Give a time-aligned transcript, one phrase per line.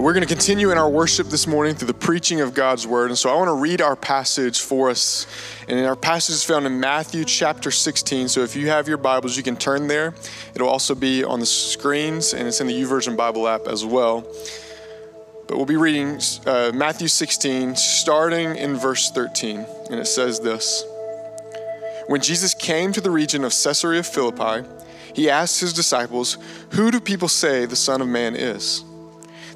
[0.00, 3.10] we're going to continue in our worship this morning through the preaching of God's word.
[3.10, 5.26] And so I want to read our passage for us.
[5.66, 8.28] And our passage is found in Matthew chapter 16.
[8.28, 10.14] So if you have your Bibles, you can turn there.
[10.54, 14.20] It'll also be on the screens and it's in the YouVersion Bible app as well.
[15.48, 19.66] But we'll be reading uh, Matthew 16, starting in verse 13.
[19.90, 20.84] And it says this
[22.06, 24.68] When Jesus came to the region of Caesarea Philippi,
[25.14, 26.38] he asked his disciples,
[26.72, 28.84] Who do people say the Son of Man is?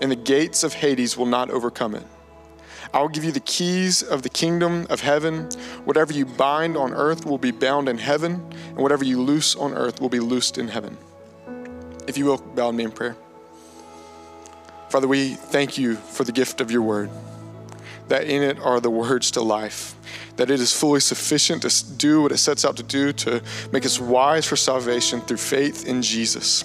[0.00, 2.04] and the gates of Hades will not overcome it.
[2.94, 5.48] I will give you the keys of the kingdom of heaven.
[5.84, 9.74] Whatever you bind on earth will be bound in heaven, and whatever you loose on
[9.74, 10.96] earth will be loosed in heaven.
[12.06, 13.16] If you will, bow me in prayer.
[14.88, 17.10] Father, we thank you for the gift of your word,
[18.08, 19.94] that in it are the words to life,
[20.36, 23.84] that it is fully sufficient to do what it sets out to do, to make
[23.84, 26.64] us wise for salvation through faith in Jesus.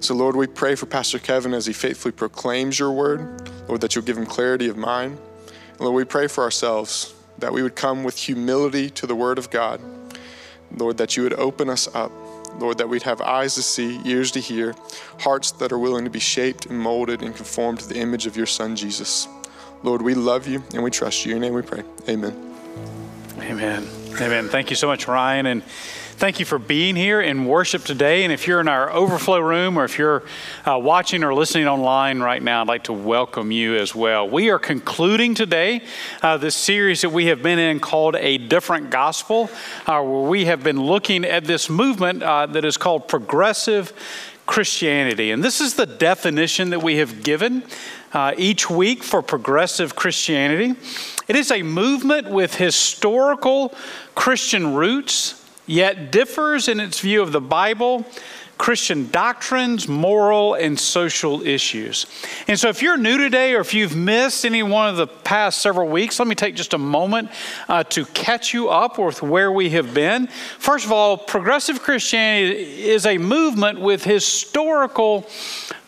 [0.00, 3.50] So, Lord, we pray for Pastor Kevin as he faithfully proclaims your word.
[3.68, 5.18] Lord, that you'll give him clarity of mind.
[5.70, 9.38] And Lord, we pray for ourselves that we would come with humility to the word
[9.38, 9.80] of God.
[10.76, 12.12] Lord, that you would open us up.
[12.58, 14.74] Lord, that we'd have eyes to see, ears to hear,
[15.20, 18.36] hearts that are willing to be shaped and molded and conformed to the image of
[18.36, 19.28] your Son, Jesus.
[19.82, 21.32] Lord, we love you and we trust you.
[21.32, 21.82] In your name we pray.
[22.08, 22.54] Amen.
[23.38, 23.86] Amen.
[24.20, 24.48] Amen.
[24.48, 25.46] Thank you so much, Ryan.
[25.46, 25.62] And
[26.18, 28.24] Thank you for being here in worship today.
[28.24, 30.22] And if you're in our overflow room or if you're
[30.64, 34.26] uh, watching or listening online right now, I'd like to welcome you as well.
[34.26, 35.82] We are concluding today
[36.22, 39.50] uh, this series that we have been in called A Different Gospel,
[39.86, 43.92] uh, where we have been looking at this movement uh, that is called progressive
[44.46, 45.32] Christianity.
[45.32, 47.62] And this is the definition that we have given
[48.14, 50.76] uh, each week for progressive Christianity.
[51.28, 53.74] It is a movement with historical
[54.14, 58.04] Christian roots yet differs in its view of the Bible,
[58.58, 62.06] Christian doctrines, moral, and social issues.
[62.48, 65.60] And so, if you're new today or if you've missed any one of the past
[65.60, 67.30] several weeks, let me take just a moment
[67.68, 70.28] uh, to catch you up with where we have been.
[70.58, 75.28] First of all, progressive Christianity is a movement with historical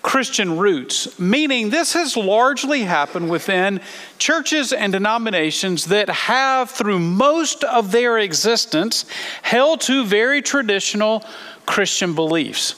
[0.03, 3.81] Christian roots, meaning this has largely happened within
[4.19, 9.05] churches and denominations that have, through most of their existence,
[9.43, 11.25] held to very traditional
[11.69, 12.75] Christian beliefs.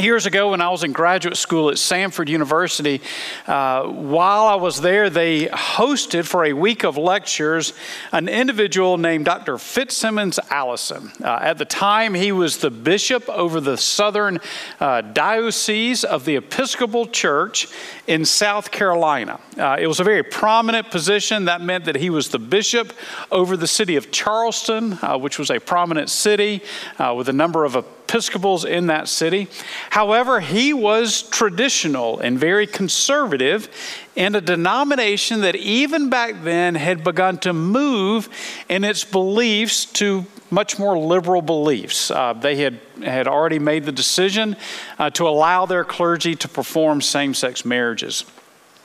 [0.00, 3.00] Years ago, when I was in graduate school at Samford University,
[3.48, 7.72] uh, while I was there, they hosted for a week of lectures
[8.12, 9.54] an individual named Dr.
[9.54, 11.10] FitzSimons Allison.
[11.22, 14.38] Uh, at the time, he was the bishop over the southern
[14.78, 17.66] uh, diocese of the Episcopal Church
[18.06, 19.40] in South Carolina.
[19.56, 21.46] Uh, it was a very prominent position.
[21.46, 22.92] That meant that he was the bishop
[23.32, 26.62] over the city of Charleston, uh, which was a prominent city
[27.00, 29.48] uh, with a number of Episcopals in that city.
[29.90, 33.68] However, he was traditional and very conservative
[34.16, 38.30] in a denomination that even back then had begun to move
[38.66, 42.10] in its beliefs to much more liberal beliefs.
[42.10, 44.56] Uh, they had, had already made the decision
[44.98, 48.24] uh, to allow their clergy to perform same sex marriages.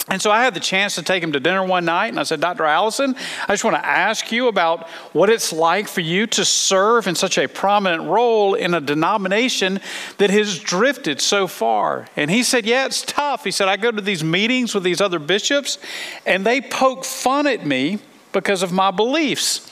[0.09, 2.23] And so I had the chance to take him to dinner one night, and I
[2.23, 2.65] said, Dr.
[2.65, 3.15] Allison,
[3.47, 7.15] I just want to ask you about what it's like for you to serve in
[7.15, 9.79] such a prominent role in a denomination
[10.17, 12.09] that has drifted so far.
[12.17, 13.45] And he said, Yeah, it's tough.
[13.45, 15.77] He said, I go to these meetings with these other bishops,
[16.25, 17.99] and they poke fun at me
[18.33, 19.71] because of my beliefs.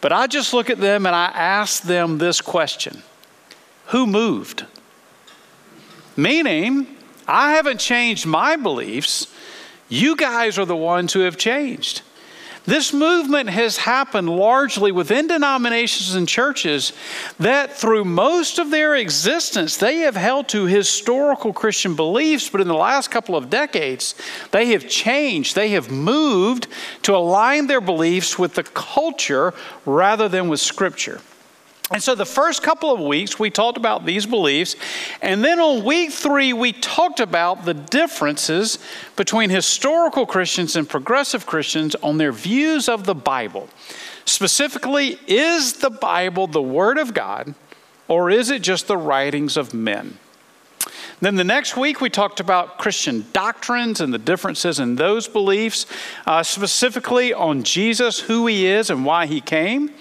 [0.00, 3.04] But I just look at them and I ask them this question
[3.86, 4.64] Who moved?
[6.16, 6.96] Meaning,
[7.28, 9.32] I haven't changed my beliefs.
[9.90, 12.02] You guys are the ones who have changed.
[12.64, 16.92] This movement has happened largely within denominations and churches
[17.38, 22.68] that through most of their existence, they have held to historical Christian beliefs, but in
[22.68, 24.14] the last couple of decades,
[24.52, 25.56] they have changed.
[25.56, 26.68] They have moved
[27.02, 29.52] to align their beliefs with the culture
[29.84, 31.20] rather than with Scripture.
[31.92, 34.76] And so the first couple of weeks, we talked about these beliefs.
[35.20, 38.78] And then on week three, we talked about the differences
[39.16, 43.68] between historical Christians and progressive Christians on their views of the Bible.
[44.24, 47.54] Specifically, is the Bible the Word of God,
[48.06, 50.18] or is it just the writings of men?
[51.20, 55.84] Then the next week, we talked about Christian doctrines and the differences in those beliefs,
[56.26, 59.92] uh, specifically on Jesus, who he is, and why he came.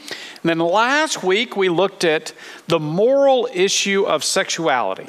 [0.42, 2.34] And then last week, we looked at
[2.68, 5.08] the moral issue of sexuality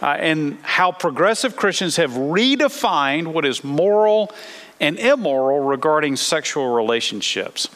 [0.00, 4.32] uh, and how progressive Christians have redefined what is moral
[4.80, 7.68] and immoral regarding sexual relationships.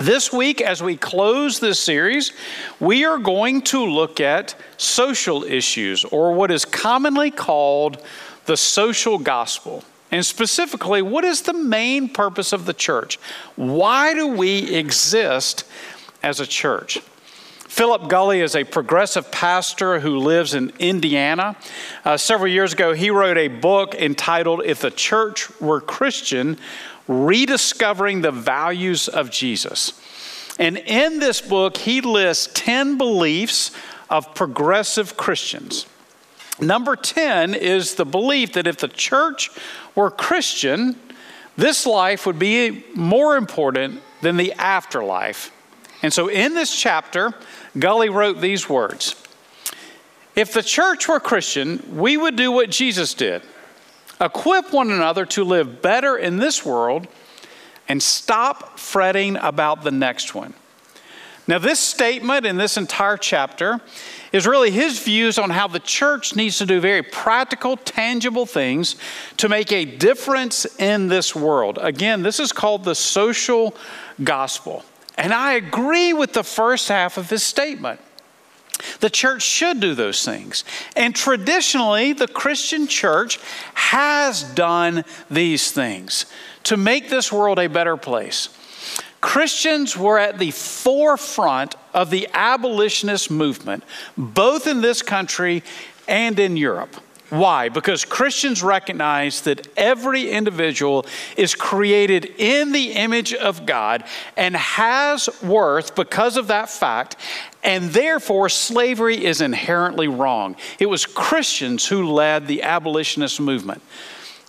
[0.00, 2.32] This week, as we close this series,
[2.80, 8.02] we are going to look at social issues, or what is commonly called
[8.46, 9.84] the social gospel.
[10.10, 13.18] And specifically, what is the main purpose of the church?
[13.54, 15.64] Why do we exist
[16.24, 16.98] as a church?
[17.68, 21.56] Philip Gulley is a progressive pastor who lives in Indiana.
[22.04, 26.56] Uh, several years ago, he wrote a book entitled If the Church Were Christian
[27.08, 30.00] Rediscovering the Values of Jesus.
[30.58, 33.72] And in this book, he lists 10 beliefs
[34.08, 35.86] of progressive Christians.
[36.60, 39.50] Number 10 is the belief that if the church
[39.94, 40.96] were Christian,
[41.56, 45.50] this life would be more important than the afterlife.
[46.04, 47.32] And so in this chapter,
[47.78, 49.16] Gulley wrote these words
[50.36, 53.40] If the church were Christian, we would do what Jesus did
[54.20, 57.08] equip one another to live better in this world,
[57.88, 60.52] and stop fretting about the next one.
[61.48, 63.80] Now, this statement in this entire chapter
[64.30, 68.96] is really his views on how the church needs to do very practical, tangible things
[69.38, 71.78] to make a difference in this world.
[71.80, 73.74] Again, this is called the social
[74.22, 74.84] gospel.
[75.16, 78.00] And I agree with the first half of his statement.
[79.00, 80.64] The church should do those things.
[80.96, 83.38] And traditionally, the Christian church
[83.74, 86.26] has done these things
[86.64, 88.48] to make this world a better place.
[89.20, 93.84] Christians were at the forefront of the abolitionist movement,
[94.18, 95.62] both in this country
[96.06, 96.96] and in Europe.
[97.34, 97.68] Why?
[97.68, 101.04] Because Christians recognize that every individual
[101.36, 104.04] is created in the image of God
[104.36, 107.16] and has worth because of that fact,
[107.64, 110.54] and therefore slavery is inherently wrong.
[110.78, 113.82] It was Christians who led the abolitionist movement.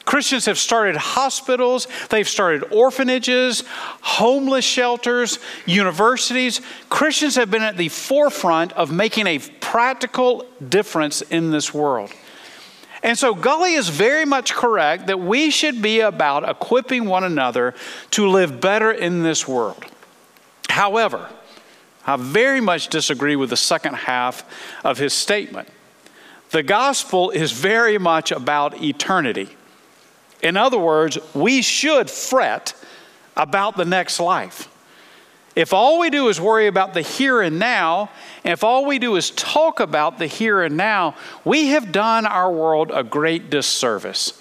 [0.05, 3.63] Christians have started hospitals, they've started orphanages,
[4.01, 6.61] homeless shelters, universities.
[6.89, 12.11] Christians have been at the forefront of making a practical difference in this world.
[13.05, 17.75] And so Gulley is very much correct that we should be about equipping one another
[18.11, 19.85] to live better in this world.
[20.69, 21.29] However,
[22.07, 24.43] I very much disagree with the second half
[24.83, 25.69] of his statement.
[26.49, 29.49] The gospel is very much about eternity.
[30.41, 32.73] In other words, we should fret
[33.37, 34.67] about the next life.
[35.55, 38.09] If all we do is worry about the here and now,
[38.43, 41.15] and if all we do is talk about the here and now,
[41.45, 44.39] we have done our world a great disservice.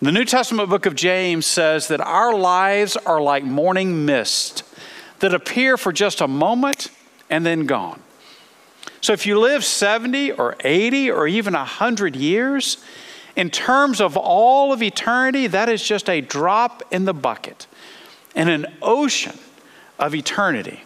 [0.00, 4.62] The New Testament book of James says that our lives are like morning mist
[5.18, 6.88] that appear for just a moment
[7.28, 8.00] and then gone.
[9.00, 12.78] So if you live 70 or 80 or even 100 years,
[13.34, 17.66] in terms of all of eternity, that is just a drop in the bucket
[18.36, 19.38] in an ocean
[19.98, 20.82] of eternity.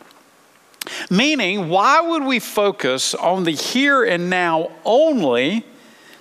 [1.10, 5.64] Meaning, why would we focus on the here and now only,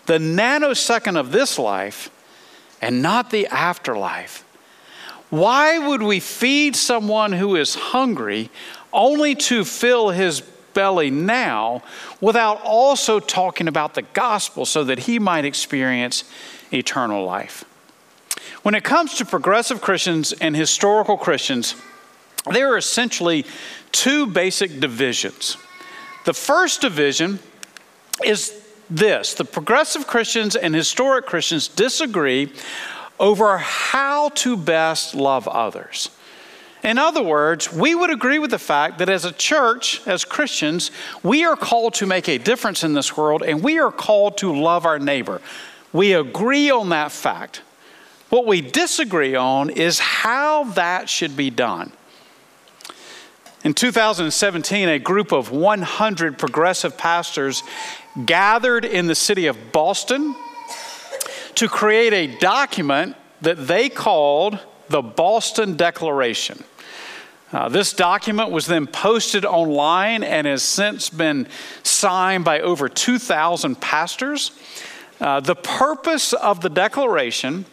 [0.05, 2.09] the nanosecond of this life,
[2.81, 4.43] and not the afterlife?
[5.29, 8.49] Why would we feed someone who is hungry
[8.93, 10.41] only to fill his
[10.73, 11.83] belly now
[12.21, 16.23] without also talking about the gospel so that he might experience
[16.71, 17.65] eternal life?
[18.63, 21.75] When it comes to progressive Christians and historical Christians,
[22.51, 23.45] there are essentially
[23.91, 25.57] two basic divisions.
[26.25, 27.39] The first division
[28.23, 32.51] is this the progressive Christians and historic Christians disagree
[33.19, 36.09] over how to best love others.
[36.83, 40.91] In other words, we would agree with the fact that as a church, as Christians,
[41.23, 44.55] we are called to make a difference in this world and we are called to
[44.55, 45.41] love our neighbor.
[45.91, 47.61] We agree on that fact.
[48.29, 51.91] What we disagree on is how that should be done.
[53.67, 57.63] In 2017, a group of 100 progressive pastors
[58.25, 60.33] gathered in the city of Boston
[61.55, 64.57] to create a document that they called
[64.87, 66.63] the Boston Declaration.
[67.51, 71.45] Uh, this document was then posted online and has since been
[71.83, 74.51] signed by over 2,000 pastors.
[75.19, 77.65] Uh, the purpose of the declaration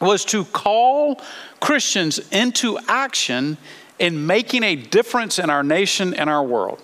[0.00, 1.20] was to call
[1.60, 3.58] Christians into action
[4.00, 6.82] in making a difference in our nation and our world,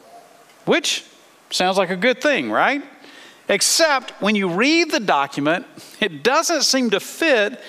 [0.66, 1.04] which
[1.50, 2.84] sounds like a good thing, right?
[3.48, 5.66] Except when you read the document,
[6.00, 7.60] it doesn't seem to fit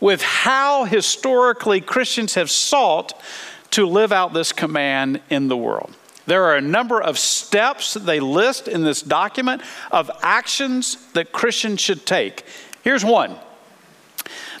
[0.00, 3.20] with how historically Christians have sought
[3.72, 5.94] to live out this command in the world.
[6.26, 11.80] There are a number of steps they list in this document of actions that Christians
[11.80, 12.44] should take.
[12.82, 13.36] Here's one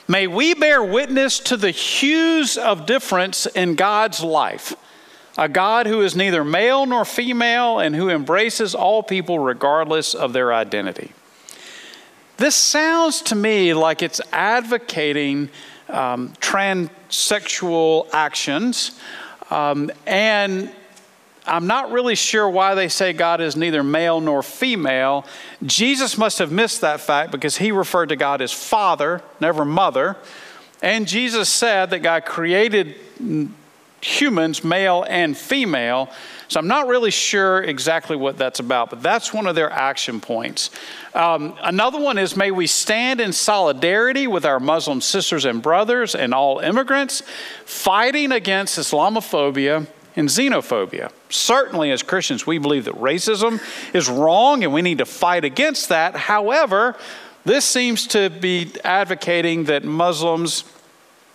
[0.06, 4.76] May we bear witness to the hues of difference in God's life.
[5.38, 10.32] A God who is neither male nor female and who embraces all people regardless of
[10.32, 11.12] their identity.
[12.36, 15.48] This sounds to me like it's advocating
[15.88, 18.98] um, transsexual actions
[19.50, 20.70] um, and
[21.46, 25.26] I'm not really sure why they say God is neither male nor female.
[25.62, 30.16] Jesus must have missed that fact because he referred to God as Father, never Mother.
[30.82, 32.96] And Jesus said that God created
[34.00, 36.10] humans, male and female.
[36.48, 40.20] So I'm not really sure exactly what that's about, but that's one of their action
[40.20, 40.70] points.
[41.14, 46.14] Um, another one is may we stand in solidarity with our Muslim sisters and brothers
[46.14, 47.22] and all immigrants,
[47.64, 49.86] fighting against Islamophobia
[50.16, 51.10] and xenophobia.
[51.34, 53.60] Certainly, as Christians, we believe that racism
[53.92, 56.14] is wrong and we need to fight against that.
[56.14, 56.96] However,
[57.44, 60.64] this seems to be advocating that Muslims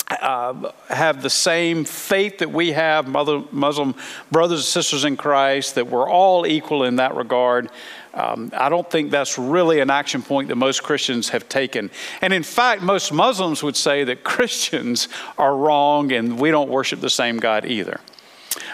[0.10, 3.94] uh, have the same faith that we have, Muslim
[4.32, 7.70] brothers and sisters in Christ, that we're all equal in that regard.
[8.13, 11.91] Um, I don't think that's really an action point that most Christians have taken.
[12.22, 17.01] And in fact, most Muslims would say that Christians are wrong and we don't worship
[17.01, 18.00] the same God either.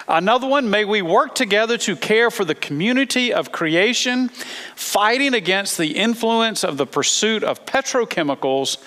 [0.08, 4.30] Another one, may we work together to care for the community of creation,
[4.76, 8.78] fighting against the influence of the pursuit of petrochemicals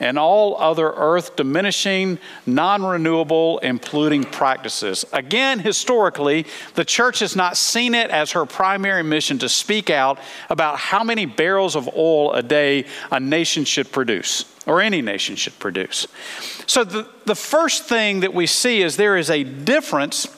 [0.00, 5.04] and all other earth diminishing, non renewable, and polluting practices.
[5.12, 10.20] Again, historically, the church has not seen it as her primary mission to speak out
[10.48, 15.34] about how many barrels of oil a day a nation should produce, or any nation
[15.34, 16.06] should produce.
[16.66, 20.28] So, the, the first thing that we see is there is a difference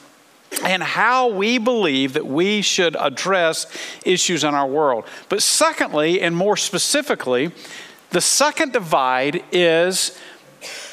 [0.64, 3.66] and how we believe that we should address
[4.04, 5.04] issues in our world.
[5.28, 7.52] But secondly, and more specifically,
[8.10, 10.18] the second divide is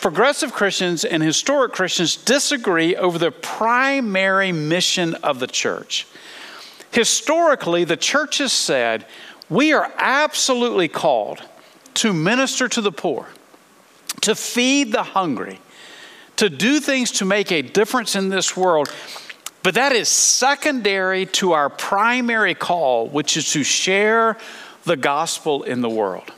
[0.01, 6.07] progressive Christians and historic Christians disagree over the primary mission of the church.
[6.91, 9.05] Historically, the church has said
[9.49, 11.41] we are absolutely called
[11.95, 13.27] to minister to the poor,
[14.21, 15.59] to feed the hungry,
[16.35, 18.93] to do things to make a difference in this world.
[19.67, 24.37] But that is secondary to our primary call, which is to share
[24.85, 26.31] the gospel in the world.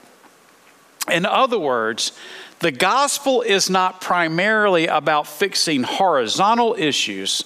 [1.12, 2.14] In other words,
[2.58, 7.44] the gospel is not primarily about fixing horizontal issues.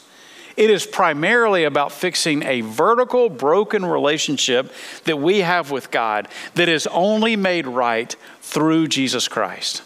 [0.55, 4.71] It is primarily about fixing a vertical, broken relationship
[5.03, 9.81] that we have with God that is only made right through Jesus Christ.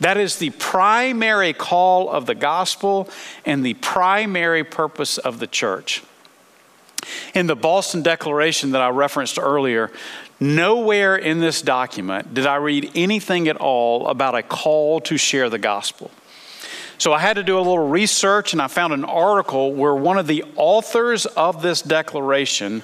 [0.00, 3.08] That is the primary call of the gospel
[3.44, 6.02] and the primary purpose of the church.
[7.34, 9.90] In the Boston Declaration that I referenced earlier,
[10.38, 15.50] nowhere in this document did I read anything at all about a call to share
[15.50, 16.10] the gospel.
[16.98, 20.18] So I had to do a little research and I found an article where one
[20.18, 22.82] of the authors of this declaration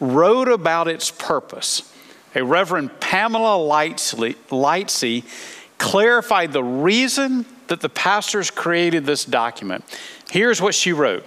[0.00, 1.92] wrote about its purpose.
[2.34, 5.24] A Reverend Pamela Lightsey
[5.80, 9.82] clarified the reason that the pastors created this document.
[10.30, 11.24] Here's what she wrote.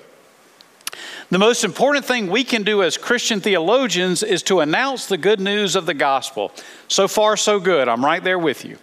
[1.29, 5.39] The most important thing we can do as Christian theologians is to announce the good
[5.39, 6.51] news of the gospel.
[6.87, 7.89] So far, so good.
[7.89, 8.77] I'm right there with you.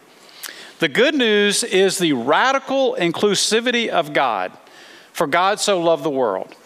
[0.80, 4.50] The good news is the radical inclusivity of God,
[5.12, 6.56] for God so loved the world.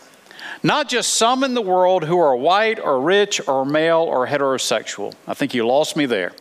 [0.63, 5.13] Not just some in the world who are white or rich or male or heterosexual.
[5.27, 6.33] I think you lost me there.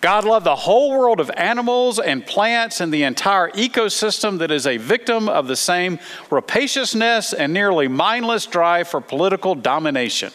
[0.00, 4.66] God loved the whole world of animals and plants and the entire ecosystem that is
[4.66, 5.98] a victim of the same
[6.30, 10.32] rapaciousness and nearly mindless drive for political domination.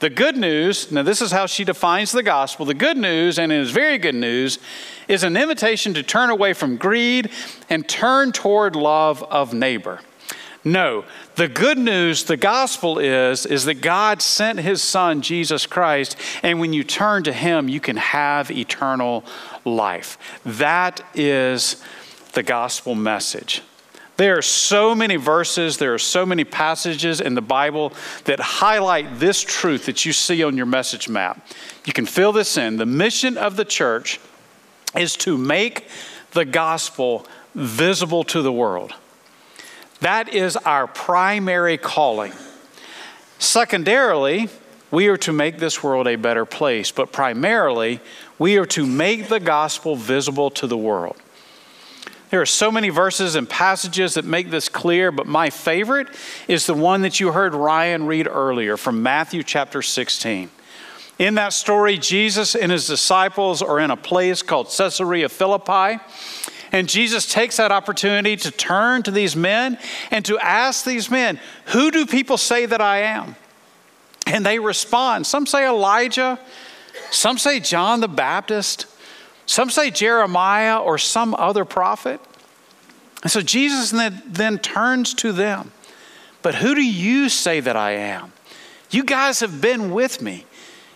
[0.00, 3.50] The good news, now this is how she defines the gospel the good news, and
[3.50, 4.58] it is very good news,
[5.08, 7.30] is an invitation to turn away from greed
[7.70, 10.00] and turn toward love of neighbor.
[10.64, 11.04] No,
[11.34, 16.58] the good news, the gospel is, is that God sent his son, Jesus Christ, and
[16.58, 19.24] when you turn to him, you can have eternal
[19.66, 20.16] life.
[20.44, 21.82] That is
[22.32, 23.60] the gospel message.
[24.16, 27.92] There are so many verses, there are so many passages in the Bible
[28.24, 31.46] that highlight this truth that you see on your message map.
[31.84, 32.76] You can fill this in.
[32.76, 34.20] The mission of the church
[34.96, 35.88] is to make
[36.30, 38.94] the gospel visible to the world.
[40.04, 42.34] That is our primary calling.
[43.38, 44.50] Secondarily,
[44.90, 48.00] we are to make this world a better place, but primarily,
[48.38, 51.16] we are to make the gospel visible to the world.
[52.28, 56.08] There are so many verses and passages that make this clear, but my favorite
[56.48, 60.50] is the one that you heard Ryan read earlier from Matthew chapter 16.
[61.18, 65.98] In that story, Jesus and his disciples are in a place called Caesarea Philippi.
[66.74, 69.78] And Jesus takes that opportunity to turn to these men
[70.10, 73.36] and to ask these men, Who do people say that I am?
[74.26, 75.24] And they respond.
[75.24, 76.36] Some say Elijah,
[77.12, 78.86] some say John the Baptist,
[79.46, 82.20] some say Jeremiah or some other prophet.
[83.22, 85.70] And so Jesus then, then turns to them.
[86.42, 88.32] But who do you say that I am?
[88.90, 90.44] You guys have been with me.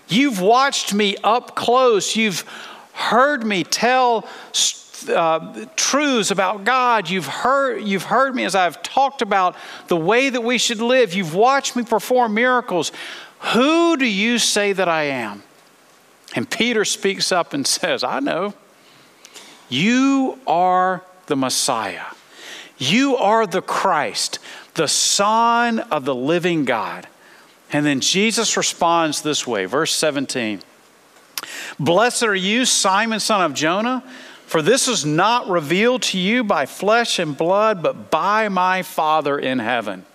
[0.09, 2.17] You've watched me up close.
[2.17, 2.41] You've
[2.95, 4.29] heard me tell
[5.09, 7.11] uh, truths about God.
[7.11, 9.57] You've heard, you've heard me as I've talked about
[9.89, 11.15] the way that we should live.
[11.15, 12.93] You've watched me perform miracles.
[13.53, 15.43] Who do you say that I am?
[16.35, 18.55] And Peter speaks up and says, I know.
[19.69, 22.07] You are the Messiah.
[22.79, 24.39] You are the Christ,
[24.75, 27.07] the Son of the living God.
[27.73, 30.63] And then Jesus responds this way, verse 17
[31.79, 34.03] Blessed are you, Simon, son of Jonah,
[34.49, 39.39] for this is not revealed to you by flesh and blood, but by my Father
[39.39, 40.07] in heaven.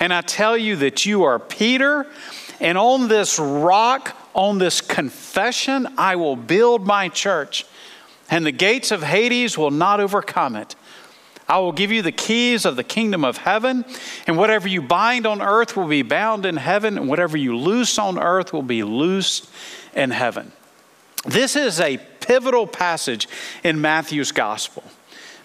[0.00, 2.04] And I tell you that you are Peter,
[2.58, 7.64] and on this rock, on this confession, I will build my church,
[8.28, 10.74] and the gates of Hades will not overcome it.
[11.48, 13.84] I will give you the keys of the kingdom of heaven,
[14.26, 18.00] and whatever you bind on earth will be bound in heaven, and whatever you loose
[18.00, 19.48] on earth will be loosed
[19.94, 20.50] in heaven.
[21.26, 23.28] This is a pivotal passage
[23.62, 24.82] in Matthew's gospel.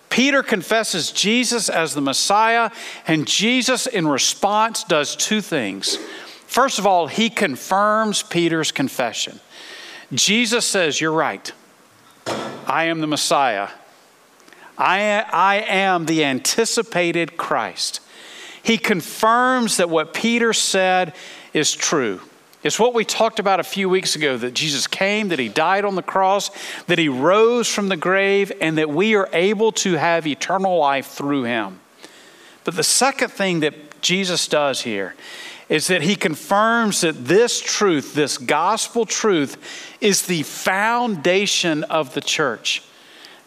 [0.09, 2.71] Peter confesses Jesus as the Messiah,
[3.07, 5.97] and Jesus, in response, does two things.
[6.47, 9.39] First of all, he confirms Peter's confession.
[10.13, 11.51] Jesus says, You're right.
[12.65, 13.69] I am the Messiah.
[14.77, 17.99] I, I am the anticipated Christ.
[18.63, 21.13] He confirms that what Peter said
[21.53, 22.21] is true.
[22.65, 25.85] It's what we talked about a few weeks ago that Jesus came, that he died
[25.85, 26.49] on the cross,
[26.87, 31.05] that he rose from the grave, and that we are able to have eternal life
[31.05, 31.79] through him.
[32.63, 35.13] But the second thing that Jesus does here
[35.69, 42.21] is that he confirms that this truth, this gospel truth, is the foundation of the
[42.21, 42.81] church.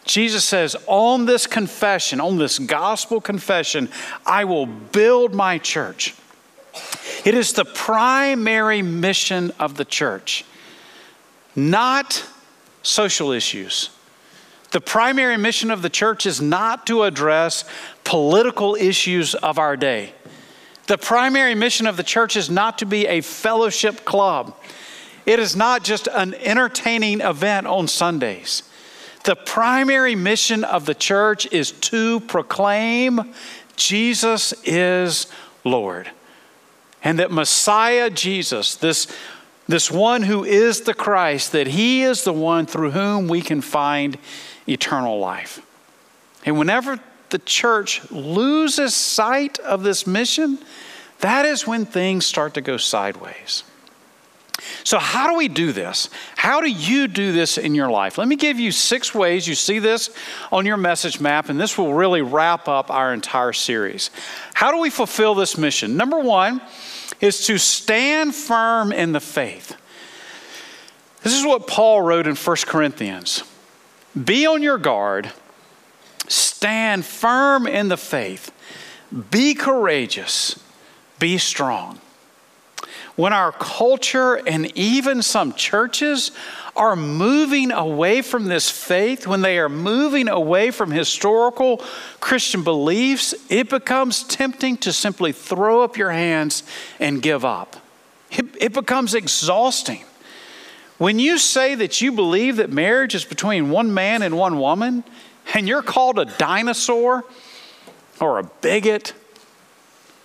[0.05, 3.89] Jesus says, On this confession, on this gospel confession,
[4.25, 6.15] I will build my church.
[7.25, 10.45] It is the primary mission of the church,
[11.55, 12.25] not
[12.81, 13.89] social issues.
[14.71, 17.65] The primary mission of the church is not to address
[18.03, 20.13] political issues of our day.
[20.87, 24.55] The primary mission of the church is not to be a fellowship club.
[25.25, 28.63] It is not just an entertaining event on Sundays.
[29.23, 33.33] The primary mission of the church is to proclaim
[33.75, 35.27] Jesus is
[35.63, 36.09] Lord.
[37.03, 39.07] And that Messiah Jesus, this,
[39.67, 43.61] this one who is the Christ, that he is the one through whom we can
[43.61, 44.17] find
[44.67, 45.61] eternal life.
[46.45, 50.59] And whenever the church loses sight of this mission,
[51.19, 53.63] that is when things start to go sideways.
[54.83, 56.09] So, how do we do this?
[56.35, 58.17] How do you do this in your life?
[58.17, 59.47] Let me give you six ways.
[59.47, 60.09] You see this
[60.51, 64.09] on your message map, and this will really wrap up our entire series.
[64.53, 65.97] How do we fulfill this mission?
[65.97, 66.61] Number one
[67.21, 69.75] is to stand firm in the faith.
[71.21, 73.43] This is what Paul wrote in 1 Corinthians
[74.21, 75.31] Be on your guard,
[76.27, 78.51] stand firm in the faith,
[79.31, 80.59] be courageous,
[81.19, 81.99] be strong
[83.19, 86.31] when our culture and even some churches
[86.73, 91.83] are moving away from this faith, when they are moving away from historical
[92.21, 96.63] Christian beliefs, it becomes tempting to simply throw up your hands
[96.97, 97.75] and give up.
[98.31, 100.05] It, it becomes exhausting.
[100.97, 105.03] When you say that you believe that marriage is between one man and one woman,
[105.53, 107.25] and you're called a dinosaur
[108.21, 109.11] or a bigot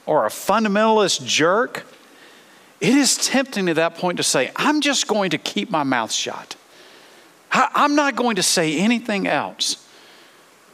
[0.07, 1.85] or a fundamentalist jerk,
[2.85, 6.13] it is tempting at that point to say, I'm just going to keep my mouth
[6.13, 6.55] shut.
[7.51, 9.89] I'm not going to say anything else.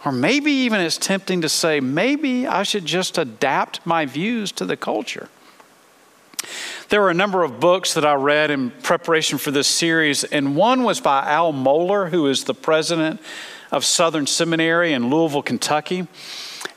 [0.05, 4.65] Or maybe even it's tempting to say, maybe I should just adapt my views to
[4.65, 5.29] the culture.
[6.89, 10.57] There were a number of books that I read in preparation for this series, and
[10.57, 13.21] one was by Al Mohler, who is the president
[13.71, 16.09] of Southern Seminary in Louisville, Kentucky.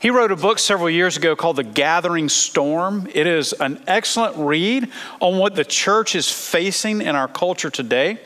[0.04, 3.08] He wrote a book several years ago called The Gathering Storm.
[3.14, 8.18] It is an excellent read on what the church is facing in our culture today.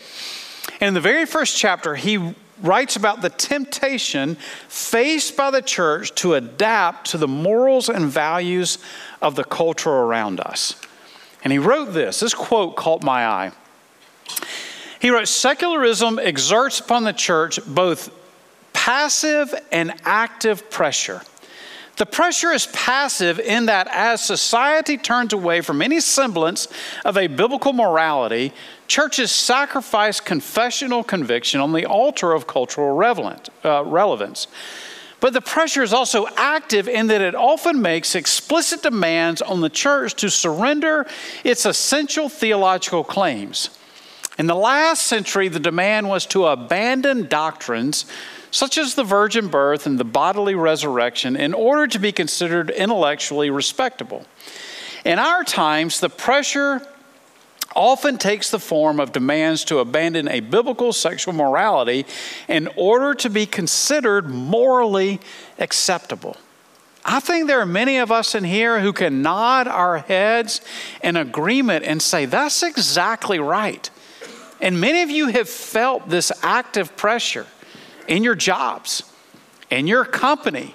[0.80, 4.34] And in the very first chapter, he writes about the temptation
[4.66, 8.78] faced by the church to adapt to the morals and values
[9.22, 10.74] of the culture around us.
[11.44, 13.52] And he wrote this this quote caught my eye.
[14.98, 18.10] He wrote, Secularism exerts upon the church both
[18.72, 21.22] passive and active pressure.
[21.98, 26.68] The pressure is passive in that as society turns away from any semblance
[27.04, 28.52] of a biblical morality,
[28.86, 34.46] churches sacrifice confessional conviction on the altar of cultural uh, relevance.
[35.18, 39.68] But the pressure is also active in that it often makes explicit demands on the
[39.68, 41.04] church to surrender
[41.42, 43.70] its essential theological claims.
[44.38, 48.06] In the last century, the demand was to abandon doctrines
[48.50, 53.50] such as the virgin birth and the bodily resurrection, in order to be considered intellectually
[53.50, 54.24] respectable.
[55.04, 56.86] In our times, the pressure
[57.76, 62.06] often takes the form of demands to abandon a biblical sexual morality
[62.48, 65.20] in order to be considered morally
[65.58, 66.36] acceptable.
[67.04, 70.60] I think there are many of us in here who can nod our heads
[71.02, 73.90] in agreement and say, that's exactly right.
[74.60, 77.46] And many of you have felt this active pressure
[78.06, 79.02] in your jobs,
[79.70, 80.74] in your company.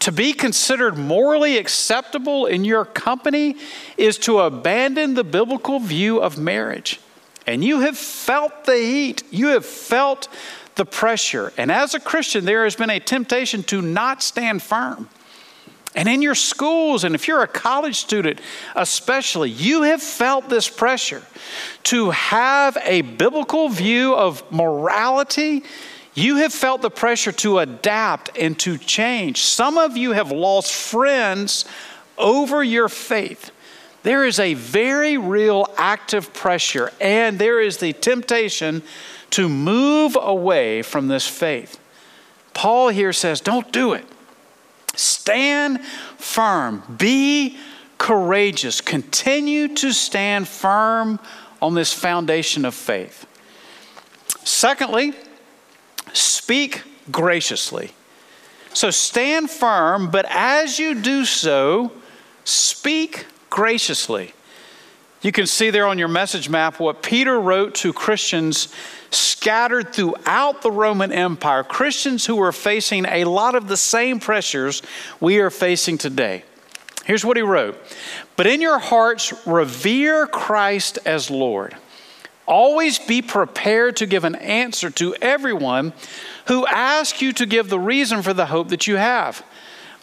[0.00, 3.56] To be considered morally acceptable in your company
[3.96, 7.00] is to abandon the biblical view of marriage.
[7.46, 10.28] And you have felt the heat, you have felt
[10.74, 11.52] the pressure.
[11.56, 15.08] And as a Christian, there has been a temptation to not stand firm.
[15.96, 18.40] And in your schools, and if you're a college student
[18.74, 21.22] especially, you have felt this pressure
[21.84, 25.62] to have a biblical view of morality
[26.14, 29.40] you have felt the pressure to adapt and to change.
[29.40, 31.64] Some of you have lost friends
[32.16, 33.50] over your faith.
[34.04, 38.82] There is a very real active pressure, and there is the temptation
[39.30, 41.80] to move away from this faith.
[42.52, 44.06] Paul here says, Don't do it.
[44.96, 46.82] Stand firm.
[46.98, 47.58] Be
[47.98, 48.80] courageous.
[48.80, 51.18] Continue to stand firm
[51.62, 53.26] on this foundation of faith.
[54.44, 55.14] Secondly,
[56.14, 57.90] Speak graciously.
[58.72, 61.92] So stand firm, but as you do so,
[62.44, 64.32] speak graciously.
[65.22, 68.68] You can see there on your message map what Peter wrote to Christians
[69.14, 74.82] scattered throughout the Roman Empire, Christians who were facing a lot of the same pressures
[75.20, 76.44] we are facing today.
[77.04, 77.78] Here's what he wrote
[78.36, 81.76] But in your hearts, revere Christ as Lord.
[82.46, 85.94] Always be prepared to give an answer to everyone
[86.46, 89.42] who asks you to give the reason for the hope that you have.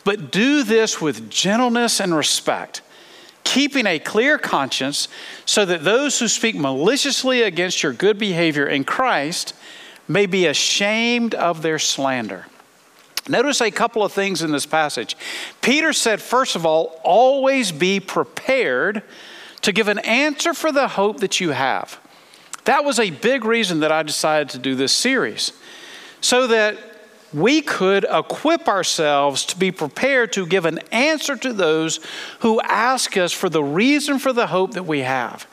[0.04, 2.82] But do this with gentleness and respect,
[3.44, 5.08] keeping a clear conscience,
[5.46, 9.54] so that those who speak maliciously against your good behavior in Christ
[10.08, 12.46] may be ashamed of their slander.
[13.30, 15.16] Notice a couple of things in this passage.
[15.62, 19.04] Peter said, first of all, always be prepared
[19.62, 22.00] to give an answer for the hope that you have.
[22.66, 25.54] That was a big reason that I decided to do this series,
[26.20, 26.78] so that
[27.34, 32.00] we could equip ourselves to be prepared to give an answer to those
[32.40, 35.48] who ask us for the reason for the hope that we have.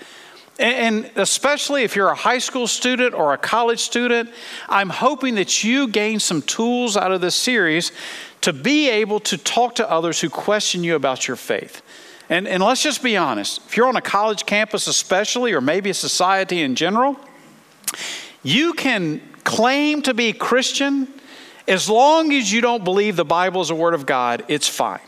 [0.58, 4.30] And especially if you're a high school student or a college student,
[4.68, 7.92] I'm hoping that you gain some tools out of this series
[8.40, 11.82] to be able to talk to others who question you about your faith.
[12.28, 15.90] And, and let's just be honest if you're on a college campus, especially, or maybe
[15.90, 17.16] a society in general,
[18.42, 21.06] you can claim to be Christian
[21.68, 25.00] as long as you don't believe the Bible is a word of God, it's fine.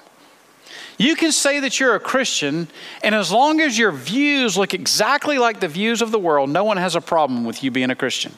[0.99, 2.69] You can say that you're a Christian,
[3.03, 6.63] and as long as your views look exactly like the views of the world, no
[6.63, 8.35] one has a problem with you being a Christian.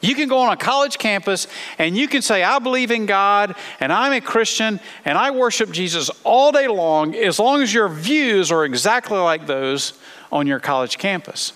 [0.00, 3.56] You can go on a college campus and you can say, I believe in God
[3.80, 7.88] and I'm a Christian and I worship Jesus all day long, as long as your
[7.88, 9.94] views are exactly like those
[10.30, 11.52] on your college campus.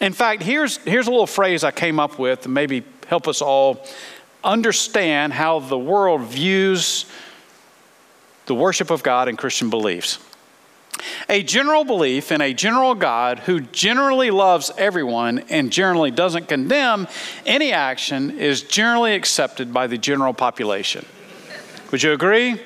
[0.00, 3.42] In fact, here's, here's a little phrase I came up with to maybe help us
[3.42, 3.86] all
[4.44, 7.06] understand how the world views
[8.46, 10.18] the worship of God and Christian beliefs.
[11.28, 17.08] A general belief in a general God who generally loves everyone and generally doesn't condemn
[17.46, 21.04] any action is generally accepted by the general population.
[21.90, 22.60] Would you agree?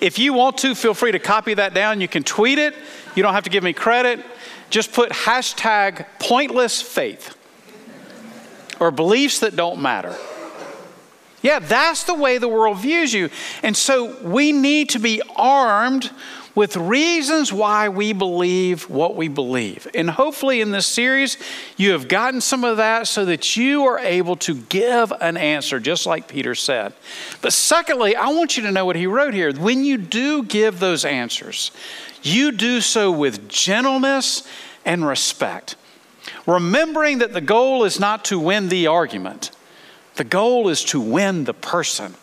[0.00, 2.00] If you want to, feel free to copy that down.
[2.00, 2.74] You can tweet it.
[3.14, 4.24] You don't have to give me credit.
[4.68, 7.36] Just put hashtag pointless faith
[8.78, 10.16] or beliefs that don't matter.
[11.42, 13.30] Yeah, that's the way the world views you.
[13.62, 16.10] And so we need to be armed
[16.54, 19.86] with reasons why we believe what we believe.
[19.94, 21.38] And hopefully, in this series,
[21.76, 25.78] you have gotten some of that so that you are able to give an answer,
[25.78, 26.92] just like Peter said.
[27.40, 29.52] But secondly, I want you to know what he wrote here.
[29.52, 31.70] When you do give those answers,
[32.22, 34.46] you do so with gentleness
[34.84, 35.76] and respect,
[36.46, 39.50] remembering that the goal is not to win the argument,
[40.20, 42.14] the goal is to win the person.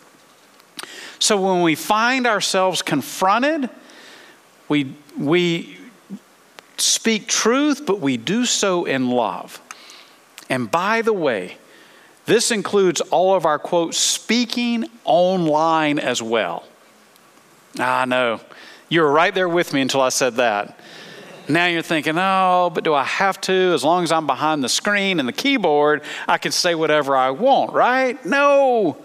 [1.18, 3.72] So when we find ourselves confronted,
[4.70, 5.80] we, we
[6.78, 9.60] speak truth, but we do so in love.
[10.48, 11.58] And by the way,
[12.28, 16.66] this includes all of our quote, speaking online as well.
[17.80, 18.42] Ah, I know.
[18.90, 20.80] You were right there with me until I said that.
[21.50, 23.54] Now you're thinking, oh, but do I have to?
[23.54, 27.32] As long as I'm behind the screen and the keyboard, I can say whatever I
[27.32, 28.24] want, right?
[28.26, 28.98] No.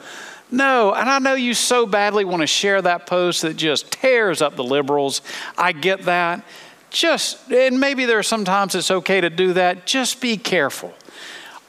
[0.51, 4.43] No, and I know you so badly want to share that post that just tears
[4.43, 5.23] up the liberals.
[5.57, 6.45] I get that.
[6.91, 9.87] Just, and maybe there are sometimes it's okay to do that.
[9.87, 10.93] Just be careful.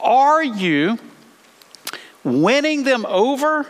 [0.01, 0.99] Are you
[2.25, 3.65] winning them over?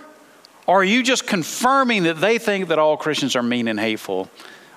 [0.66, 4.30] Or are you just confirming that they think that all Christians are mean and hateful?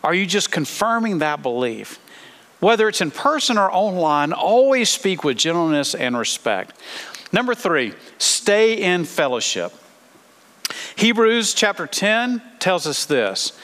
[0.06, 1.98] Are you just confirming that belief?
[2.60, 6.78] Whether it's in person or online, always speak with gentleness and respect.
[7.32, 9.72] Number three, stay in fellowship.
[10.94, 13.58] Hebrews chapter 10 tells us this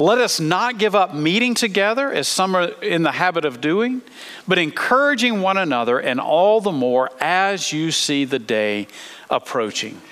[0.00, 4.02] Let us not give up meeting together as some are in the habit of doing,
[4.48, 8.88] but encouraging one another, and all the more as you see the day
[9.30, 10.02] approaching.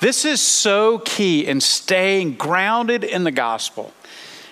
[0.00, 3.92] This is so key in staying grounded in the gospel.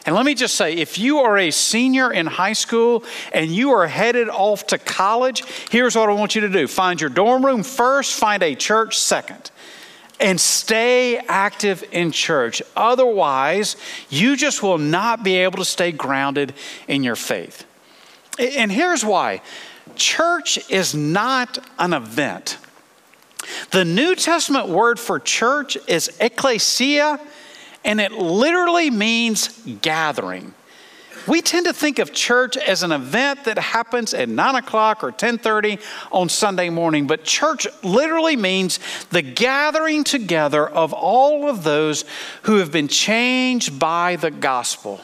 [0.08, 3.72] And let me just say if you are a senior in high school and you
[3.72, 7.44] are headed off to college, here's what I want you to do find your dorm
[7.44, 9.50] room first, find a church second
[10.18, 12.62] and stay active in church.
[12.74, 13.76] Otherwise,
[14.08, 16.54] you just will not be able to stay grounded
[16.88, 17.66] in your faith.
[18.38, 19.42] And here's why
[19.94, 22.56] church is not an event.
[23.72, 27.20] The New Testament word for church is ecclesia,
[27.84, 29.48] and it literally means
[29.80, 30.54] gathering.
[31.26, 35.12] We tend to think of church as an event that happens at 9 o'clock or
[35.12, 35.78] 10:30
[36.10, 42.06] on Sunday morning, but church literally means the gathering together of all of those
[42.42, 45.02] who have been changed by the gospel.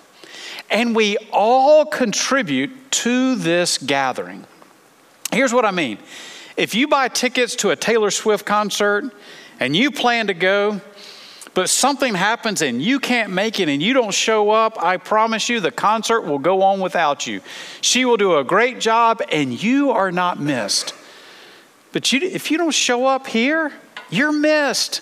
[0.70, 4.46] And we all contribute to this gathering.
[5.30, 5.98] Here's what I mean.
[6.56, 9.12] If you buy tickets to a Taylor Swift concert
[9.60, 10.80] and you plan to go,
[11.54, 15.48] but something happens and you can't make it and you don't show up, I promise
[15.48, 17.40] you the concert will go on without you.
[17.80, 20.92] She will do a great job and you are not missed.
[21.92, 23.72] But you, if you don't show up here,
[24.10, 25.00] you're missed.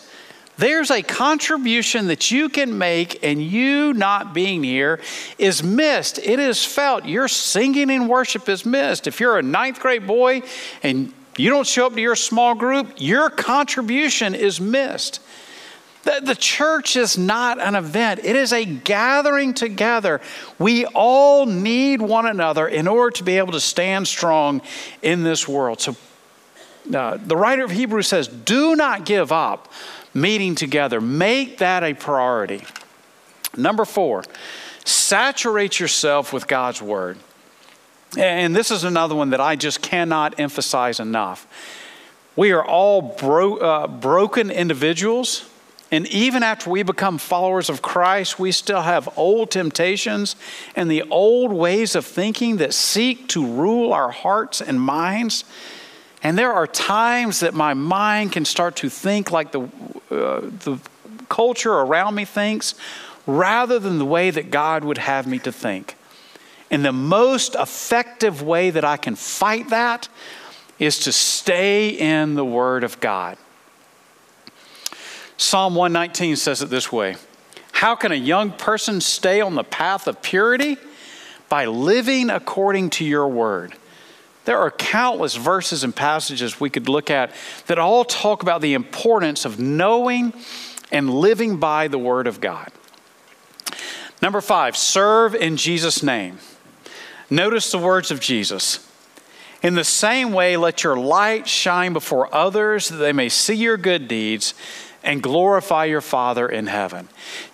[0.59, 5.01] There's a contribution that you can make, and you not being here
[5.38, 6.19] is missed.
[6.19, 7.07] It is felt.
[7.07, 9.07] Your singing in worship is missed.
[9.07, 10.43] If you're a ninth grade boy
[10.83, 15.22] and you don't show up to your small group, your contribution is missed.
[16.05, 20.21] The, the church is not an event, it is a gathering together.
[20.59, 24.62] We all need one another in order to be able to stand strong
[25.01, 25.81] in this world.
[25.81, 25.97] So,
[26.93, 29.73] uh, the writer of Hebrews says, Do not give up
[30.15, 32.65] meeting together, make that a priority.
[33.57, 34.25] Number four,
[34.85, 37.19] saturate yourself with God's word.
[38.19, 41.47] And this is another one that I just cannot emphasize enough.
[42.37, 45.49] We are all bro- uh, broken individuals.
[45.92, 50.37] And even after we become followers of Christ, we still have old temptations
[50.74, 55.44] and the old ways of thinking that seek to rule our hearts and minds.
[56.22, 59.61] And there are times that my mind can start to think like the,
[60.11, 60.78] uh, the
[61.28, 62.74] culture around me thinks
[63.26, 65.94] rather than the way that God would have me to think.
[66.70, 70.09] And the most effective way that I can fight that
[70.78, 73.37] is to stay in the Word of God.
[75.42, 77.16] Psalm 119 says it this way
[77.72, 80.76] How can a young person stay on the path of purity?
[81.48, 83.74] By living according to your word.
[84.44, 87.33] There are countless verses and passages we could look at
[87.66, 90.33] that all talk about the importance of knowing
[90.90, 92.70] and living by the word of God.
[94.22, 96.38] Number five, serve in Jesus' name.
[97.28, 98.88] Notice the words of Jesus.
[99.62, 103.76] In the same way, let your light shine before others that they may see your
[103.76, 104.55] good deeds
[105.05, 107.09] and glorify your Father in heaven.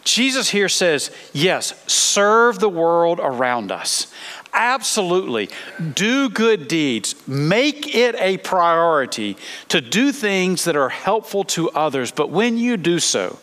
[0.05, 4.13] Jesus here says, yes, serve the world around us.
[4.53, 5.49] Absolutely.
[5.95, 7.15] Do good deeds.
[7.29, 9.37] Make it a priority
[9.69, 12.11] to do things that are helpful to others.
[12.11, 13.39] But when you do so,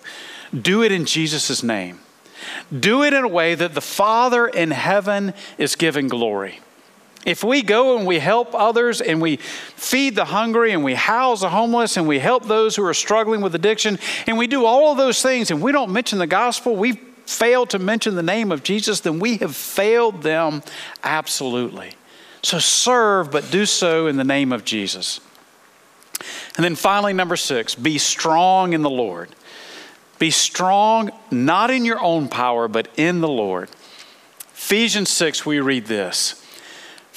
[0.60, 2.00] do it in Jesus' name.
[2.78, 6.60] Do it in a way that the Father in heaven is giving glory.
[7.26, 11.42] If we go and we help others and we feed the hungry and we house
[11.42, 14.92] the homeless and we help those who are struggling with addiction and we do all
[14.92, 18.52] of those things and we don't mention the gospel, we've failed to mention the name
[18.52, 20.62] of Jesus, then we have failed them
[21.04, 21.94] absolutely.
[22.44, 25.20] So serve, but do so in the name of Jesus.
[26.56, 29.30] And then finally, number six, be strong in the Lord.
[30.20, 33.70] Be strong not in your own power, but in the Lord.
[34.54, 36.42] Ephesians 6, we read this.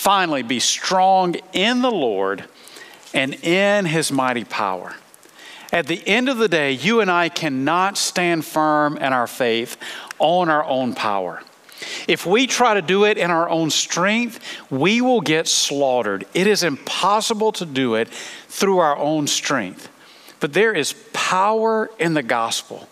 [0.08, 2.42] Finally, be strong in the Lord
[3.12, 4.94] and in his mighty power.
[5.70, 9.76] At the end of the day, you and I cannot stand firm in our faith
[10.18, 11.42] on our own power.
[12.06, 14.40] If we try to do it in our own strength,
[14.70, 16.24] we will get slaughtered.
[16.32, 19.90] It is impossible to do it through our own strength.
[20.40, 22.88] But there is power in the gospel.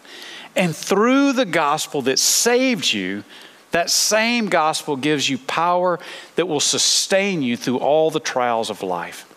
[0.55, 3.25] And through the gospel that saved you,
[3.73, 5.99] that same gospel gives you power
[6.37, 9.33] that will sustain you through all the trials of life.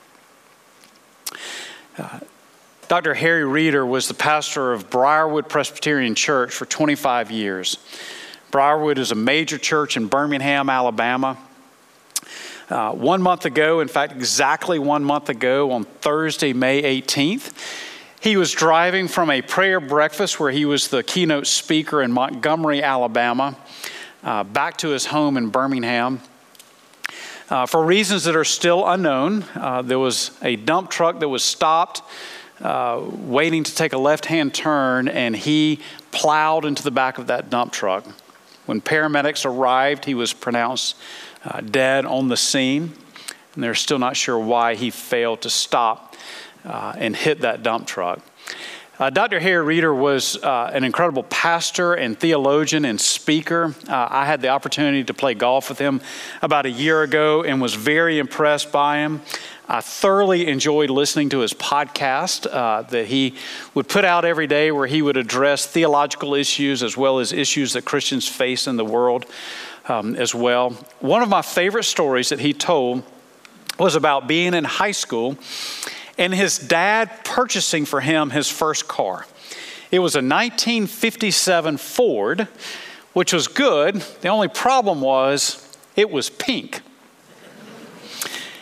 [1.98, 2.20] Uh,
[2.88, 3.14] Dr.
[3.14, 7.78] Harry Reeder was the pastor of Briarwood Presbyterian Church for 25 years.
[8.52, 11.38] Briarwood is a major church in Birmingham, Alabama.
[12.68, 17.52] Uh, one month ago, in fact, exactly one month ago, on Thursday, May 18th,
[18.22, 22.82] he was driving from a prayer breakfast where he was the keynote speaker in Montgomery,
[22.82, 23.56] Alabama
[24.24, 26.22] uh, back to his home in Birmingham.
[27.50, 31.44] Uh, for reasons that are still unknown, uh, there was a dump truck that was
[31.44, 32.04] stopped,
[32.62, 35.80] uh, waiting to take a left hand turn, and he
[36.12, 38.06] plowed into the back of that dump truck.
[38.66, 40.96] When paramedics arrived, he was pronounced
[41.44, 42.94] uh, dead on the scene,
[43.56, 46.16] and they're still not sure why he failed to stop
[46.66, 48.20] uh, and hit that dump truck.
[49.00, 49.40] Uh, Dr.
[49.40, 53.74] Harry Reeder was uh, an incredible pastor and theologian and speaker.
[53.88, 56.02] Uh, I had the opportunity to play golf with him
[56.42, 59.22] about a year ago and was very impressed by him.
[59.70, 63.36] I thoroughly enjoyed listening to his podcast uh, that he
[63.74, 67.72] would put out every day, where he would address theological issues as well as issues
[67.74, 69.26] that Christians face in the world
[69.88, 70.72] um, as well.
[71.00, 73.04] One of my favorite stories that he told
[73.80, 75.38] was about being in high school
[76.20, 79.26] and his dad purchasing for him his first car.
[79.90, 82.48] It was a 1957 Ford,
[83.14, 83.96] which was good.
[84.22, 86.82] The only problem was it was pink.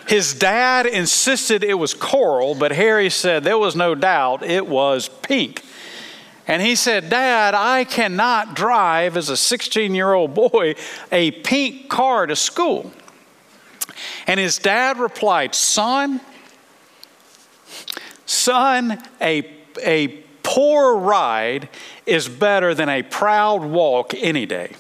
[0.08, 5.10] His dad insisted it was coral, but Harry said there was no doubt it was
[5.10, 5.63] pink.
[6.48, 10.76] And he said, Dad, I cannot drive as a 16 year old boy
[11.12, 12.89] a pink car to school.
[14.28, 16.22] And his dad replied, Son,
[18.26, 19.50] Son, a,
[19.84, 20.08] a
[20.44, 21.70] poor ride
[22.06, 24.74] is better than a proud walk any day.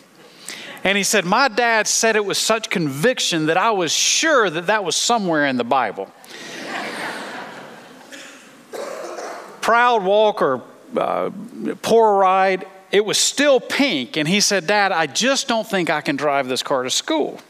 [0.83, 4.67] And he said, My dad said it with such conviction that I was sure that
[4.67, 6.09] that was somewhere in the Bible.
[9.61, 10.61] proud walk or
[10.95, 11.31] uh,
[11.81, 14.15] poor ride, it was still pink.
[14.15, 17.41] And he said, Dad, I just don't think I can drive this car to school.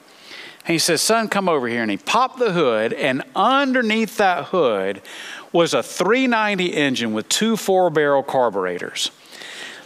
[0.67, 1.81] And he says, Son, come over here.
[1.81, 5.01] And he popped the hood, and underneath that hood
[5.53, 9.11] was a 390 engine with two four barrel carburetors.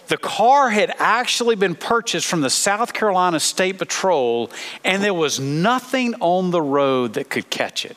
[0.08, 4.50] The car had actually been purchased from the South Carolina State Patrol,
[4.84, 7.96] and there was nothing on the road that could catch it.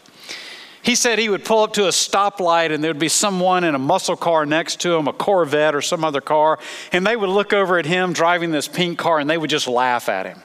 [0.83, 3.79] He said he would pull up to a stoplight and there'd be someone in a
[3.79, 6.59] muscle car next to him, a Corvette or some other car,
[6.93, 9.67] and they would look over at him driving this pink car and they would just
[9.67, 10.43] laugh at him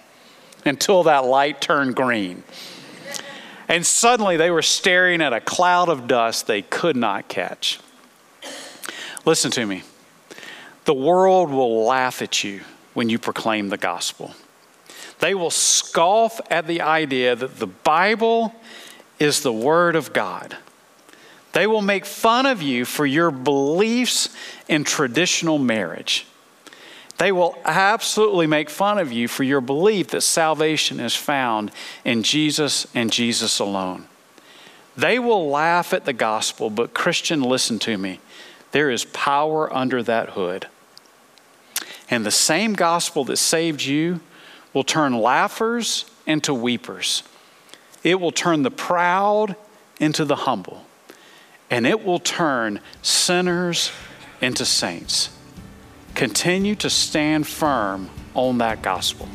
[0.69, 2.43] until that light turned green.
[3.67, 7.79] And suddenly they were staring at a cloud of dust they could not catch.
[9.25, 9.83] Listen to me.
[10.85, 12.61] The world will laugh at you
[12.93, 14.33] when you proclaim the gospel.
[15.19, 18.55] They will scoff at the idea that the Bible
[19.19, 20.57] is the Word of God.
[21.51, 24.29] They will make fun of you for your beliefs
[24.67, 26.25] in traditional marriage.
[27.19, 31.69] They will absolutely make fun of you for your belief that salvation is found
[32.05, 34.07] in Jesus and Jesus alone.
[34.95, 38.21] They will laugh at the gospel, but Christian, listen to me.
[38.71, 40.67] There is power under that hood.
[42.09, 44.21] And the same gospel that saved you
[44.73, 47.23] will turn laughers into weepers.
[48.01, 49.57] It will turn the proud
[49.99, 50.85] into the humble.
[51.69, 53.91] And it will turn sinners
[54.39, 55.31] into saints.
[56.19, 59.25] Continue to stand firm on that gospel.